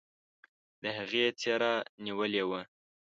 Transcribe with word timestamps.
د 0.81 0.83
هغې 0.97 1.25
څيره 1.39 1.71
نيولې 2.05 2.43
وه. 2.49 2.61